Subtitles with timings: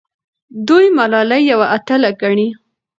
[0.67, 2.47] دوی ملالۍ یوه اتله ګڼي.